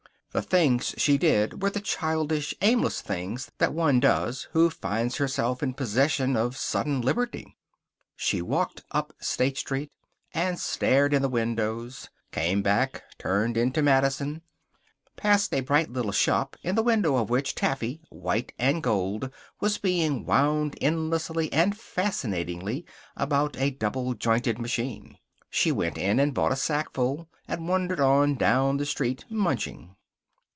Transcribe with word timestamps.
The 0.33 0.41
things 0.41 0.95
she 0.97 1.17
did 1.17 1.61
were 1.61 1.71
the 1.71 1.81
childish, 1.81 2.55
aimless 2.61 3.01
things 3.01 3.51
that 3.57 3.73
one 3.73 3.99
does 3.99 4.43
who 4.53 4.69
finds 4.69 5.17
herself 5.17 5.61
in 5.61 5.73
possession 5.73 6.37
of 6.37 6.55
sudden 6.55 7.01
liberty. 7.01 7.57
She 8.15 8.41
walked 8.41 8.81
up 8.91 9.11
State 9.19 9.57
Street, 9.57 9.91
and 10.33 10.57
stared 10.57 11.13
in 11.13 11.21
the 11.21 11.27
windows; 11.27 12.07
came 12.31 12.61
back, 12.61 13.03
turned 13.19 13.57
into 13.57 13.81
Madison, 13.81 14.41
passed 15.17 15.53
a 15.53 15.59
bright 15.59 15.89
little 15.91 16.13
shop 16.13 16.55
in 16.63 16.75
the 16.75 16.81
window 16.81 17.17
of 17.17 17.29
which 17.29 17.53
taffy 17.53 17.99
white 18.09 18.53
and 18.57 18.81
gold 18.81 19.33
was 19.59 19.77
being 19.79 20.25
wound 20.25 20.77
endlessly 20.79 21.51
and 21.51 21.77
fascinatingly 21.77 22.85
about 23.17 23.57
a 23.59 23.71
double 23.71 24.13
jointed 24.13 24.59
machine. 24.59 25.17
She 25.49 25.73
went 25.73 25.97
in 25.97 26.21
and 26.21 26.33
bought 26.33 26.53
a 26.53 26.55
sackful, 26.55 27.27
and 27.49 27.67
wandered 27.67 27.99
on 27.99 28.35
down 28.35 28.77
the 28.77 28.85
street, 28.85 29.25
munching. 29.29 29.97